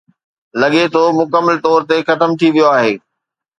[0.61, 2.93] لڳي ٿو مڪمل طور تي ختم ٿي ويو آهي.